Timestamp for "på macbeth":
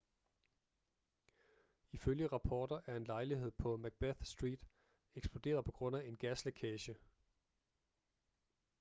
3.51-4.23